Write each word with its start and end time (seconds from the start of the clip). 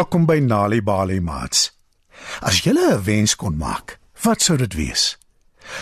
Welkom 0.00 0.24
by 0.24 0.38
Nali 0.40 0.78
Bali 0.80 1.18
Mats. 1.20 1.74
As 2.40 2.62
jy 2.64 2.72
'n 2.72 3.02
wens 3.04 3.36
kon 3.36 3.56
maak, 3.56 3.98
wat 4.24 4.40
sou 4.40 4.56
dit 4.56 4.74
wees? 4.74 5.18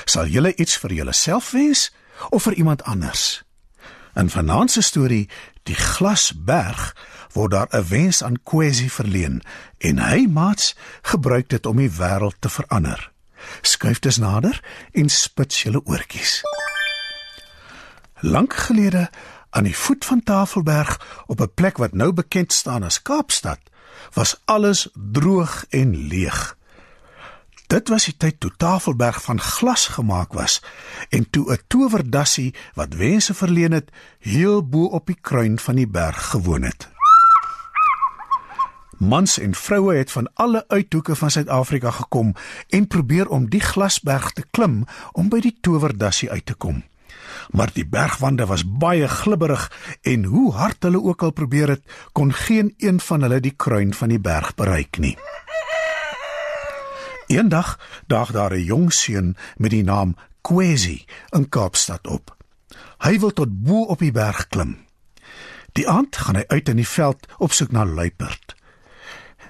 Sal 0.04 0.26
jy 0.26 0.54
iets 0.58 0.74
vir 0.76 0.92
jouself 0.92 1.50
wens 1.50 1.92
of 2.30 2.42
vir 2.42 2.54
iemand 2.54 2.82
anders? 2.82 3.44
In 4.16 4.30
vanaand 4.30 4.70
se 4.70 4.82
storie, 4.82 5.28
Die 5.62 5.74
Glasberg, 5.74 6.96
word 7.32 7.50
daar 7.50 7.68
'n 7.70 7.88
wens 7.88 8.22
aan 8.22 8.42
Kwesi 8.42 8.90
verleen 8.90 9.42
en 9.78 9.98
hy 9.98 10.26
Mats 10.26 10.74
gebruik 11.02 11.48
dit 11.48 11.66
om 11.66 11.76
die 11.76 11.90
wêreld 11.90 12.40
te 12.40 12.48
verander. 12.48 13.12
Skuif 13.62 13.98
dus 13.98 14.16
nader 14.16 14.60
en 14.92 15.08
spits 15.08 15.62
julle 15.62 15.80
oortjies. 15.84 16.42
Lank 18.20 18.54
gelede 18.54 19.10
aan 19.50 19.64
die 19.64 19.76
voet 19.76 20.04
van 20.04 20.22
Tafelberg 20.22 21.22
op 21.26 21.40
'n 21.40 21.54
plek 21.54 21.76
wat 21.76 21.92
nou 21.92 22.12
bekend 22.12 22.52
staan 22.52 22.82
as 22.82 23.02
Kaapstad 23.02 23.58
was 24.12 24.40
alles 24.44 24.88
droog 24.94 25.64
en 25.68 25.96
leeg. 25.96 26.56
Dit 27.68 27.88
was 27.88 28.04
die 28.08 28.16
tyd 28.16 28.40
toe 28.40 28.50
Tafelberg 28.56 29.22
van 29.22 29.40
glas 29.40 29.86
gemaak 29.86 30.32
was 30.32 30.62
en 31.08 31.30
toe 31.30 31.52
'n 31.52 31.60
towerdassie 31.66 32.54
wat 32.74 32.94
wense 32.94 33.34
verleen 33.34 33.72
het, 33.72 33.90
heel 34.18 34.68
bo 34.68 34.84
op 34.84 35.06
die 35.06 35.18
kruin 35.20 35.58
van 35.58 35.74
die 35.74 35.88
berg 35.88 36.30
gewoon 36.30 36.62
het. 36.62 36.88
Mans 38.98 39.38
en 39.38 39.54
vroue 39.54 39.94
het 39.94 40.10
van 40.10 40.30
alle 40.34 40.64
uithoeke 40.68 41.16
van 41.16 41.30
Suid-Afrika 41.30 41.90
gekom 41.90 42.34
en 42.68 42.86
probeer 42.86 43.28
om 43.28 43.50
die 43.50 43.60
glasberg 43.60 44.32
te 44.32 44.44
klim 44.50 44.84
om 45.12 45.28
by 45.28 45.40
die 45.40 45.58
towerdassie 45.60 46.30
uit 46.30 46.46
te 46.46 46.54
kom 46.54 46.82
maar 47.50 47.70
die 47.72 47.86
bergwande 47.86 48.46
was 48.46 48.64
baie 48.64 49.08
glibberig 49.08 49.72
en 50.02 50.24
hoe 50.24 50.52
hard 50.52 50.82
hulle 50.82 51.02
ook 51.02 51.22
al 51.22 51.32
probeer 51.32 51.68
het, 51.68 51.82
kon 52.12 52.32
geen 52.32 52.74
een 52.78 53.00
van 53.00 53.22
hulle 53.22 53.40
die 53.40 53.54
kruin 53.56 53.94
van 53.94 54.08
die 54.08 54.20
berg 54.20 54.54
bereik 54.54 54.98
nie. 54.98 55.16
Eendag 57.28 57.78
daag 58.06 58.32
daar 58.32 58.52
'n 58.52 58.64
jong 58.64 58.92
seun 58.92 59.36
met 59.56 59.70
die 59.70 59.84
naam 59.84 60.16
Kwesi 60.40 61.04
in 61.30 61.48
Kaapstad 61.48 62.06
op. 62.06 62.36
Hy 62.98 63.18
wil 63.18 63.32
tot 63.32 63.62
bo 63.62 63.82
op 63.82 63.98
die 63.98 64.12
berg 64.12 64.48
klim. 64.48 64.78
Die 65.72 65.88
aand 65.88 66.16
gaan 66.16 66.36
hy 66.40 66.44
uit 66.46 66.68
in 66.68 66.80
die 66.80 66.88
veld 66.88 67.26
op 67.38 67.52
soek 67.52 67.70
na 67.70 67.84
luiperd. 67.84 68.56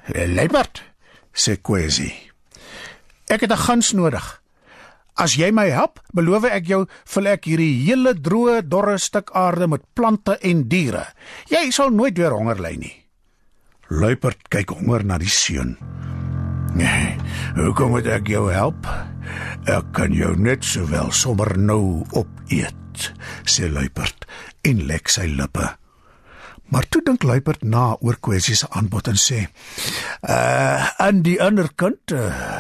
"Luiperd," 0.09 0.83
sê 1.33 1.61
Kwesi. 1.61 2.12
"Ek 3.27 3.41
het 3.41 3.53
'n 3.53 3.57
gans 3.57 3.93
nodig. 3.93 4.43
As 5.19 5.35
jy 5.35 5.49
my 5.51 5.67
help, 5.75 5.99
beloof 6.15 6.47
ek 6.47 6.69
jou 6.71 6.85
vul 6.87 7.27
ek 7.27 7.49
hierdie 7.51 7.83
hele 7.89 8.13
droë, 8.15 8.61
dorre 8.71 8.95
stuk 9.03 9.33
aarde 9.35 9.67
met 9.67 9.83
plante 9.99 10.37
en 10.47 10.63
diere. 10.71 11.09
Jy 11.51 11.73
sal 11.75 11.91
nooit 11.91 12.15
weer 12.19 12.37
honger 12.37 12.63
ly 12.63 12.77
nie. 12.79 12.95
Luiperd 13.91 14.47
kyk 14.53 14.77
honger 14.77 15.03
na 15.03 15.19
die 15.19 15.33
seun. 15.33 15.75
Nee, 16.79 17.17
hoe 17.57 17.73
kom 17.75 17.97
dit 17.99 18.07
ek 18.15 18.31
jou 18.31 18.45
help? 18.53 18.87
Ek 19.67 19.91
kan 19.97 20.15
jou 20.15 20.37
net 20.39 20.62
sowel 20.62 21.11
sommer 21.11 21.51
nou 21.59 22.05
opeet, 22.15 23.11
sê 23.43 23.67
Luiperd 23.73 24.28
en 24.69 24.87
lek 24.87 25.11
sy 25.11 25.27
lippe. 25.33 25.67
Maar 26.69 26.84
toe 26.93 27.01
dink 27.03 27.25
Luiperd 27.25 27.65
na 27.65 27.95
oor 28.05 28.19
Kwesi 28.21 28.55
se 28.55 28.69
aanbod 28.71 29.09
en 29.09 29.17
sê: 29.19 29.49
"Uh, 30.23 30.87
aan 31.01 31.23
die 31.25 31.41
ander 31.43 31.71
kant, 31.75 32.12
uh, 32.12 32.58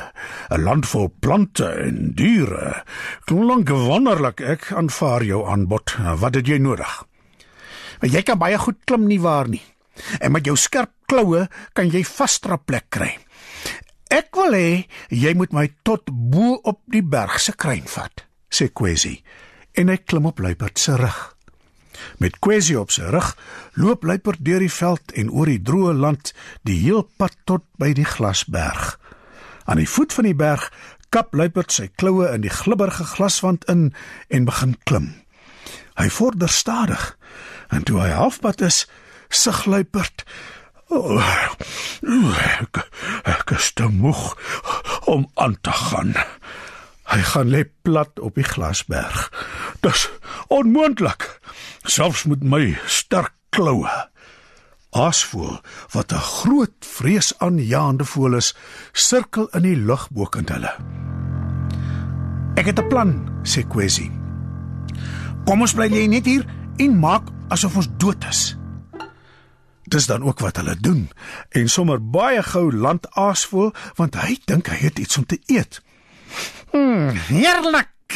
'n 0.50 0.62
land 0.62 0.86
vol 0.86 1.08
plante 1.20 1.66
en 1.66 2.12
diere. 2.14 2.84
Klink 3.24 3.68
wonderlik. 3.68 4.40
Ek 4.40 4.72
aanvaar 4.72 5.24
jou 5.24 5.46
aanbod. 5.48 5.96
Wat 6.18 6.34
het 6.34 6.46
jy 6.46 6.58
nodig?" 6.58 7.04
"Maar 8.00 8.10
jy 8.10 8.22
kan 8.22 8.38
baie 8.38 8.58
goed 8.58 8.84
klim 8.84 9.06
nie 9.06 9.20
waar 9.20 9.48
nie. 9.48 9.62
En 10.20 10.32
met 10.32 10.44
jou 10.44 10.56
skerp 10.56 10.90
kloue 11.06 11.48
kan 11.72 11.90
jy 11.90 12.04
vasdra 12.04 12.56
plek 12.56 12.84
kry. 12.88 13.18
Ek 14.08 14.34
wil 14.36 14.52
hê 14.52 14.86
jy 15.08 15.34
moet 15.34 15.52
my 15.52 15.68
tot 15.82 16.08
bo 16.08 16.54
op 16.62 16.80
die 16.86 17.02
berg 17.02 17.40
se 17.40 17.52
kruin 17.52 17.86
vat," 17.86 18.24
sê 18.48 18.72
Kwesi. 18.72 19.22
En 19.74 19.88
hy 19.88 19.96
klim 19.96 20.26
op 20.26 20.38
Luiperd 20.38 20.78
se 20.78 20.96
rug. 20.96 21.36
Met 22.18 22.38
Kwesi 22.38 22.76
op 22.76 22.90
sy 22.94 23.02
rug, 23.02 23.36
loop 23.74 24.04
Luiperd 24.04 24.44
deur 24.44 24.62
die 24.62 24.72
veld 24.72 25.12
en 25.12 25.30
oor 25.30 25.46
die 25.50 25.62
droë 25.62 25.94
land, 25.98 26.32
die 26.62 26.78
heel 26.80 27.02
pad 27.18 27.36
tot 27.44 27.64
by 27.78 27.92
die 27.92 28.06
glasberg. 28.06 28.98
Aan 29.68 29.76
die 29.82 29.88
voet 29.88 30.14
van 30.16 30.24
die 30.24 30.36
berg 30.36 30.70
kap 31.12 31.34
Luiperd 31.36 31.72
sy 31.72 31.90
kloue 32.00 32.30
in 32.32 32.40
die 32.44 32.52
glibberige 32.52 33.04
glaswand 33.04 33.66
in 33.68 33.90
en 34.32 34.48
begin 34.48 34.76
klim. 34.88 35.10
Hy 36.00 36.08
vorder 36.12 36.48
stadig 36.48 37.10
en 37.68 37.84
toe 37.84 37.98
hy 38.00 38.08
halfpad 38.16 38.64
is, 38.64 38.86
sug 39.28 39.66
Luiperd: 39.68 40.24
"O, 40.88 41.20
oh, 41.20 42.38
ek, 42.62 42.80
ek 43.28 43.52
is 43.58 43.72
te 43.76 43.90
moeg 43.92 44.38
om 45.04 45.28
aan 45.36 45.58
te 45.60 45.72
gaan." 45.72 46.16
Hy 47.08 47.22
gaan 47.24 47.52
lê 47.52 47.64
plat 47.82 48.20
op 48.20 48.36
die 48.36 48.44
glasberg. 48.44 49.28
Dis 49.84 50.08
onmoontlik 50.52 51.24
selfs 51.84 52.24
met 52.28 52.44
my 52.44 52.76
sterk 52.84 53.32
kloue. 53.52 53.88
Aasvoël 54.90 55.60
wat 55.92 56.12
'n 56.12 56.16
groot 56.16 56.72
vreesaanjaende 56.80 58.04
voël 58.04 58.34
is, 58.34 58.54
sirkel 58.92 59.48
in 59.48 59.62
die 59.62 59.76
lug 59.76 60.08
bokant 60.10 60.48
hulle. 60.48 60.72
Ek 62.54 62.66
het 62.66 62.78
'n 62.80 62.88
plan, 62.88 63.12
sê 63.42 63.66
Kwesi. 63.68 64.10
Kom 65.44 65.60
ons 65.60 65.74
bly 65.74 65.88
net 65.88 66.24
hier 66.24 66.44
en 66.76 66.98
maak 66.98 67.28
asof 67.48 67.76
ons 67.76 67.88
dood 67.96 68.24
is. 68.28 68.56
Dis 69.88 70.06
dan 70.06 70.22
ook 70.22 70.38
wat 70.38 70.56
hulle 70.56 70.76
doen 70.80 71.10
en 71.48 71.68
sommer 71.68 72.00
baie 72.10 72.42
gou 72.42 72.72
land 72.72 73.06
aasvoël 73.10 73.72
want 73.94 74.14
hy 74.14 74.38
dink 74.44 74.66
hy 74.66 74.76
het 74.76 74.98
iets 74.98 75.16
om 75.16 75.26
te 75.26 75.40
eet. 75.46 75.82
Hmm, 76.70 77.08
heerlik, 77.08 78.12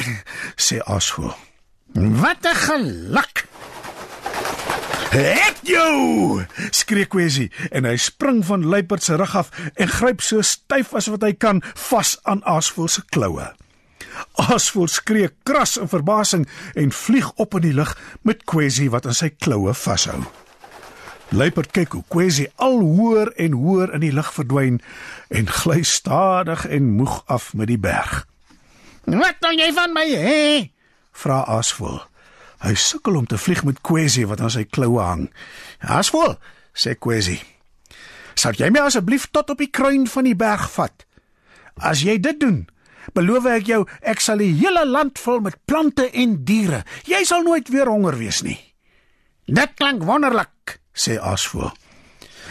sê 0.57 0.83
aasvoël. 0.85 1.37
Wat 1.95 2.45
'n 2.45 2.55
geluk. 2.55 3.49
"Het 5.13 5.59
jou!" 5.63 6.45
skree 6.71 7.05
Kwesi 7.05 7.51
en 7.71 7.85
hy 7.85 7.97
spring 8.01 8.41
van 8.49 8.65
luiperd 8.65 9.03
se 9.03 9.17
rug 9.21 9.37
af 9.37 9.51
en 9.75 9.89
gryp 9.89 10.23
so 10.25 10.41
styf 10.41 10.95
as 10.97 11.11
wat 11.13 11.23
hy 11.23 11.35
kan 11.37 11.61
vas 11.91 12.17
aan 12.23 12.41
Asvoel 12.49 12.89
se 12.89 13.03
kloue. 13.13 13.45
Asvoel 14.33 14.89
skree 14.89 15.29
kras 15.45 15.77
in 15.77 15.89
verbasing 15.89 16.47
en 16.75 16.93
vlieg 16.93 17.29
op 17.37 17.55
in 17.55 17.67
die 17.67 17.75
lug 17.77 17.93
met 18.23 18.45
Kwesi 18.49 18.89
wat 18.89 19.07
aan 19.07 19.17
sy 19.17 19.29
kloue 19.37 19.75
vashou. 19.75 20.23
Luiperd 21.29 21.73
kyk 21.77 21.93
hoe 21.93 22.05
Kwesi 22.09 22.47
al 22.57 22.81
hoër 22.81 23.33
en 23.37 23.53
hoër 23.53 23.93
in 23.97 24.05
die 24.05 24.13
lug 24.13 24.33
verdwyn 24.33 24.81
en 25.29 25.49
gly 25.49 25.83
stadig 25.83 26.65
en 26.69 26.95
moeg 26.97 27.23
af 27.27 27.53
met 27.55 27.69
die 27.69 27.79
berg. 27.81 28.27
"Wat 29.05 29.37
doen 29.41 29.59
jy 29.59 29.73
van 29.73 29.93
my 29.93 30.09
hê?" 30.09 30.71
vra 31.13 31.43
Asvoel. 31.45 32.12
Hy 32.63 32.77
sukkel 32.79 33.17
om 33.19 33.27
te 33.27 33.39
vlieg 33.39 33.65
met 33.67 33.81
Kwesi 33.83 34.23
wat 34.31 34.41
aan 34.41 34.53
sy 34.55 34.63
kloue 34.71 35.03
hang. 35.03 35.31
"Asvol," 35.81 36.37
sê 36.75 36.95
Kwesi. 36.95 37.41
"Sal 38.35 38.55
jy 38.55 38.71
my 38.71 38.87
asseblief 38.87 39.27
tot 39.31 39.51
op 39.51 39.59
die 39.59 39.71
kruin 39.71 40.07
van 40.07 40.25
die 40.25 40.37
berg 40.37 40.71
vat? 40.71 41.05
As 41.77 42.03
jy 42.03 42.21
dit 42.21 42.41
doen, 42.41 42.69
beloof 43.15 43.47
ek 43.47 43.67
jou 43.67 43.87
ek 44.01 44.21
sal 44.21 44.39
die 44.39 44.55
hele 44.55 44.87
land 44.87 45.19
vul 45.19 45.41
met 45.41 45.59
plante 45.65 46.11
en 46.11 46.45
diere. 46.45 46.85
Jy 47.05 47.25
sal 47.25 47.43
nooit 47.43 47.69
weer 47.69 47.87
honger 47.87 48.19
wees 48.19 48.43
nie." 48.43 48.75
"Dit 49.47 49.75
klink 49.75 50.03
wonderlik," 50.03 50.81
sê 50.95 51.19
Asvol. 51.19 51.73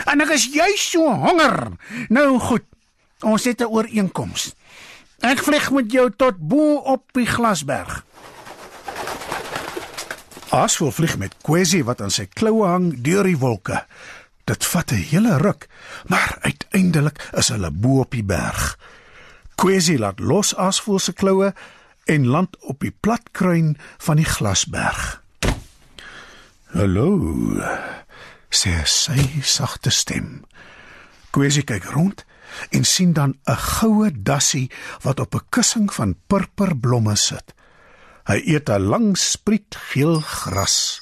"En 0.06 0.22
ek 0.22 0.30
is 0.30 0.46
juis 0.54 0.92
so 0.92 1.08
honger. 1.08 1.72
Nou 2.10 2.40
goed, 2.40 2.64
ons 3.22 3.44
het 3.44 3.62
'n 3.62 3.72
ooreenkoms. 3.72 4.56
Ek 5.22 5.40
vlieg 5.40 5.72
met 5.72 5.92
jou 5.92 6.12
tot 6.18 6.38
bo 6.38 6.76
op 6.76 7.04
die 7.14 7.26
glasberg." 7.26 8.06
Asvol 10.52 10.92
vlieg 10.92 11.14
met 11.16 11.36
Kwesi 11.48 11.80
wat 11.88 12.02
aan 12.04 12.12
sy 12.12 12.26
kloue 12.28 12.66
hang 12.68 12.90
deur 13.06 13.24
die 13.24 13.38
wolke. 13.40 13.86
Dit 14.44 14.66
vat 14.68 14.92
'n 14.92 15.00
hele 15.12 15.38
ruk, 15.38 15.70
maar 16.12 16.38
uiteindelik 16.42 17.30
is 17.40 17.48
hulle 17.48 17.72
bo 17.72 18.00
op 18.00 18.12
die 18.12 18.24
berg. 18.24 18.78
Kwesi 19.56 19.98
laat 19.98 20.20
los 20.20 20.56
Asvol 20.56 21.00
se 21.00 21.14
kloue 21.14 21.54
en 22.06 22.28
land 22.28 22.58
op 22.60 22.80
die 22.80 22.92
plat 22.92 23.24
kruin 23.32 23.78
van 23.98 24.16
die 24.16 24.26
glasberg. 24.26 25.24
"Hallo," 26.74 27.56
sê 28.50 28.84
sy 28.84 29.40
sagte 29.42 29.90
stem. 29.90 30.44
Kwesi 31.30 31.64
kyk 31.64 31.84
rond 31.84 32.26
en 32.70 32.84
sien 32.84 33.14
dan 33.14 33.38
'n 33.48 33.56
goue 33.56 34.12
dassie 34.12 34.72
wat 35.02 35.20
op 35.20 35.36
'n 35.36 35.46
kussing 35.50 35.94
van 35.94 36.16
purperblomme 36.28 37.16
sit. 37.16 37.54
Hy 38.30 38.38
eet 38.46 38.70
'n 38.70 38.88
lang 38.90 39.18
spriet 39.18 39.76
geel 39.92 40.22
gras. 40.22 41.02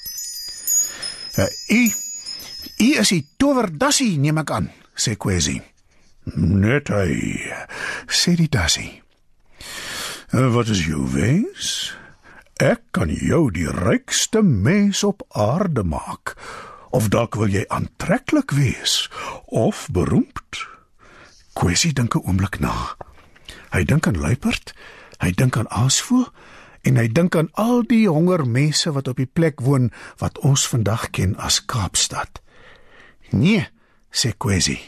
"U 1.38 1.44
uh, 1.76 1.92
u 2.78 2.90
is 3.00 3.10
die 3.10 3.28
towerdassie, 3.38 4.18
neem 4.18 4.38
ek 4.38 4.52
aan," 4.52 4.72
sê 4.96 5.16
Kwesi. 5.18 5.62
"Net 6.36 6.88
hy," 6.88 7.52
sê 8.08 8.36
die 8.36 8.50
dassie. 8.50 9.02
Uh, 10.34 10.54
"Wat 10.54 10.68
is 10.68 10.86
jou 10.86 11.08
wens? 11.12 11.94
Ek 12.60 12.82
kan 12.92 13.10
jou 13.10 13.52
die 13.52 13.68
rykste 13.68 14.42
mens 14.42 15.04
op 15.04 15.24
aarde 15.30 15.84
maak 15.84 16.36
Of 16.90 17.10
dalk 17.14 17.38
wil 17.38 17.52
jy 17.54 17.68
aantreklik 17.70 18.52
wees 18.58 19.06
of 19.46 19.86
beroemd? 19.94 20.66
Kwessie 21.54 21.94
dink 21.94 22.16
'n 22.16 22.26
oomblik 22.26 22.60
na. 22.60 22.98
Hy 23.70 23.84
dink 23.86 24.08
aan 24.08 24.18
luiperd, 24.18 24.74
hy 25.22 25.32
dink 25.32 25.58
aan 25.58 25.70
aasvoël 25.70 26.34
en 26.88 27.00
hy 27.00 27.08
dink 27.12 27.36
aan 27.36 27.50
al 27.60 27.84
die 27.88 28.06
honger 28.08 28.46
mense 28.48 28.92
wat 28.96 29.08
op 29.12 29.20
die 29.20 29.30
plek 29.30 29.62
woon 29.66 29.90
wat 30.22 30.40
ons 30.48 30.68
vandag 30.68 31.10
ken 31.16 31.36
as 31.38 31.60
Kaapstad. 31.66 32.42
Nee, 33.32 33.68
sê 34.12 34.34
Kwessie. 34.38 34.82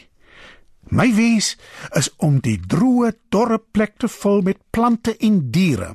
My 0.92 1.08
wens 1.14 1.54
is 1.96 2.10
om 2.20 2.40
die 2.44 2.58
droë, 2.58 3.12
dorre 3.32 3.58
plek 3.58 3.98
te 4.02 4.10
vul 4.10 4.42
met 4.44 4.60
plante 4.74 5.14
en 5.16 5.38
diere. 5.54 5.94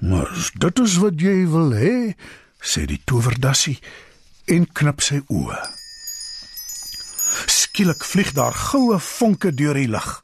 Maar 0.00 0.30
dit 0.60 0.80
is 0.84 0.96
wat 1.02 1.20
jy 1.20 1.36
wil 1.50 1.74
hê, 1.76 1.96
sê 2.60 2.84
die 2.88 3.00
towerdassie 3.04 3.78
en 4.52 4.66
knip 4.76 5.02
sy 5.04 5.20
oë. 5.32 5.60
Skielik 7.50 8.04
vlieg 8.06 8.32
daar 8.36 8.54
goue 8.54 8.98
vonke 9.00 9.52
deur 9.52 9.76
die 9.76 9.90
lug. 9.90 10.20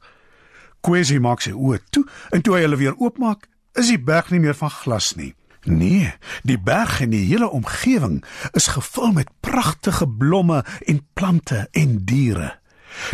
Kwessie 0.81 1.21
maak 1.21 1.43
sy 1.45 1.53
oë 1.53 1.81
toe 1.93 2.05
en 2.33 2.41
toe 2.41 2.55
hy 2.57 2.65
hulle 2.65 2.79
weer 2.79 2.97
oopmaak, 2.97 3.50
is 3.77 3.91
die 3.91 4.01
berg 4.01 4.31
nie 4.31 4.41
meer 4.43 4.57
van 4.57 4.73
glas 4.73 5.13
nie. 5.15 5.33
Nee, 5.63 6.09
die 6.43 6.57
berg 6.57 7.01
en 7.05 7.11
die 7.13 7.25
hele 7.27 7.49
omgewing 7.49 8.23
is 8.57 8.71
gevul 8.73 9.11
met 9.13 9.29
pragtige 9.45 10.07
blomme 10.09 10.63
en 10.89 11.03
plante 11.13 11.67
en 11.71 11.99
diere. 12.05 12.55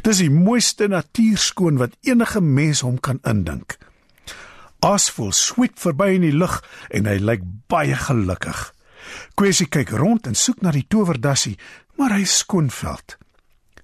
Dis 0.02 0.22
die 0.24 0.32
mooiste 0.32 0.88
natuurskoon 0.88 1.78
wat 1.82 1.98
enige 2.08 2.42
mens 2.42 2.82
hom 2.88 3.00
kan 3.00 3.20
indink. 3.28 3.78
Asvol 4.80 5.34
sweep 5.36 5.78
verby 5.82 6.14
in 6.16 6.26
die 6.26 6.36
lug 6.36 6.62
en 6.94 7.10
hy 7.10 7.18
lyk 7.20 7.44
baie 7.70 7.98
gelukkig. 8.08 8.62
Kwessie 9.36 9.68
kyk 9.68 9.92
rond 10.00 10.28
en 10.30 10.38
soek 10.38 10.62
na 10.64 10.72
die 10.72 10.86
towerdassie, 10.88 11.58
maar 11.98 12.16
hy 12.16 12.24
skoonveld. 12.30 13.18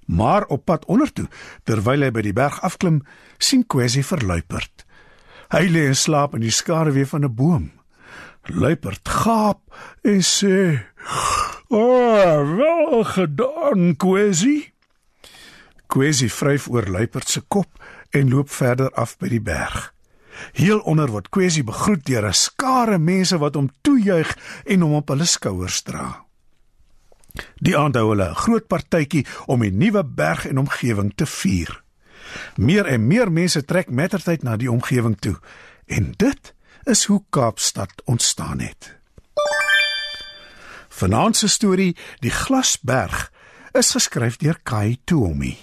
Maar 0.06 0.46
op 0.52 0.66
pad 0.68 0.86
ondertoe, 0.92 1.28
terwyl 1.68 2.06
hy 2.06 2.12
by 2.16 2.24
die 2.26 2.36
berg 2.36 2.60
afklim, 2.66 3.02
sien 3.40 3.64
Kwessie 3.68 4.06
verluiperd. 4.06 4.86
Hy 5.54 5.68
lê 5.70 5.84
in 5.86 5.94
slaap 5.94 6.34
in 6.34 6.42
die 6.42 6.54
skaduwee 6.54 7.06
van 7.06 7.26
'n 7.26 7.36
boom. 7.38 7.66
Luiperd 8.50 9.06
gaap 9.06 9.62
en 10.02 10.22
sê: 10.26 10.82
"O, 11.70 11.78
oh, 11.78 12.56
wel 12.58 13.04
gedaan, 13.04 13.96
Kwessie." 13.96 14.74
Kwessie 15.88 16.32
vryf 16.32 16.70
oor 16.70 16.88
luiperd 16.90 17.30
se 17.30 17.42
kop 17.42 17.70
en 18.10 18.30
loop 18.30 18.50
verder 18.50 18.90
af 18.92 19.18
by 19.18 19.28
die 19.30 19.42
berg. 19.42 19.94
Heel 20.54 20.80
onder 20.80 21.12
word 21.12 21.30
Kwessie 21.30 21.64
begroet 21.64 22.06
deur 22.06 22.26
'n 22.26 22.34
skare 22.34 22.98
mense 22.98 23.38
wat 23.38 23.56
hom 23.56 23.70
toejuig 23.82 24.38
en 24.66 24.82
hom 24.82 24.94
op 24.94 25.10
hulle 25.10 25.26
skouers 25.26 25.82
dra. 25.82 26.26
Die 27.62 27.78
aand 27.78 27.96
hou 27.96 28.10
hulle 28.10 28.30
'n 28.30 28.42
groot 28.46 28.68
partytjie 28.68 29.26
om 29.46 29.60
die 29.60 29.72
nuwe 29.72 30.04
berg 30.04 30.48
en 30.48 30.58
omgewing 30.58 31.14
te 31.16 31.26
vier. 31.26 31.82
Meer 32.56 32.85
en 32.85 33.07
meer 33.07 33.31
mense 33.31 33.65
trek 33.65 33.89
mettertyd 33.89 34.44
na 34.44 34.57
die 34.57 34.71
omgewing 34.71 35.18
toe 35.19 35.38
en 35.85 36.13
dit 36.18 36.53
is 36.83 37.06
hoe 37.06 37.24
Kaapstad 37.30 38.01
ontstaan 38.06 38.59
het. 38.59 38.95
Vanaand 40.89 41.38
se 41.38 41.47
storie, 41.47 41.95
Die 42.19 42.31
Glasberg, 42.31 43.31
is 43.74 43.91
geskryf 43.91 44.38
deur 44.38 44.59
Kai 44.63 45.00
Toomi. 45.03 45.57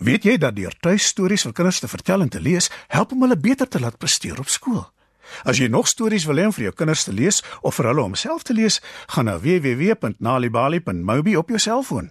Weet 0.00 0.24
jy 0.24 0.38
dat 0.40 0.56
deur 0.56 0.74
tuistories 0.80 1.44
vir 1.46 1.52
kinders 1.52 1.82
te 1.84 1.88
vertel 1.88 2.24
en 2.24 2.32
te 2.32 2.40
lees, 2.40 2.70
help 2.88 3.12
om 3.12 3.26
hulle 3.26 3.36
beter 3.38 3.68
te 3.68 3.80
laat 3.80 3.98
presteer 3.98 4.40
op 4.40 4.48
skool? 4.48 4.82
As 5.44 5.60
jy 5.60 5.68
nog 5.68 5.88
stories 5.88 6.26
wil 6.28 6.40
hê 6.40 6.48
vir 6.52 6.68
jou 6.68 6.74
kinders 6.80 7.04
te 7.06 7.12
lees 7.12 7.42
of 7.62 7.76
vir 7.78 7.90
hulle 7.92 8.02
om 8.02 8.16
self 8.18 8.42
te 8.42 8.56
lees, 8.56 8.80
gaan 9.12 9.28
na 9.28 9.36
www.nalibali.mobi 9.40 11.36
op 11.36 11.52
jou 11.52 11.60
selfoon. 11.60 12.10